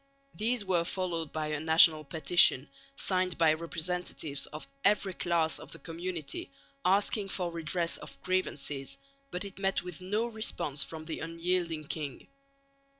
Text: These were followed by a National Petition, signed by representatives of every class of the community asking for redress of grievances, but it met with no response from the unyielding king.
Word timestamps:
These 0.33 0.65
were 0.65 0.83
followed 0.83 1.31
by 1.31 1.49
a 1.49 1.59
National 1.59 2.03
Petition, 2.03 2.71
signed 2.95 3.37
by 3.37 3.53
representatives 3.53 4.47
of 4.47 4.65
every 4.83 5.13
class 5.13 5.59
of 5.59 5.73
the 5.73 5.77
community 5.77 6.49
asking 6.83 7.29
for 7.29 7.51
redress 7.51 7.97
of 7.97 8.19
grievances, 8.23 8.97
but 9.29 9.45
it 9.45 9.59
met 9.59 9.83
with 9.83 10.01
no 10.01 10.25
response 10.25 10.83
from 10.83 11.05
the 11.05 11.19
unyielding 11.19 11.83
king. 11.83 12.27